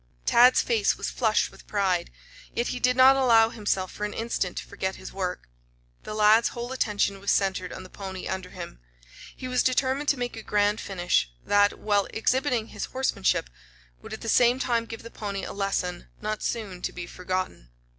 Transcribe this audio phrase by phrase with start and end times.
[0.25, 2.09] Tad's face was flushed with pride.
[2.55, 5.47] Yet he did not allow himself for an instant to forget his work.
[6.05, 8.79] The lad's whole attention was centered on the pony under him.
[9.35, 13.47] He was determined to make a grand finish that, while exhibiting his horsemanship,
[14.01, 17.69] would at the same time give the pony a lesson not soon to be forgotten.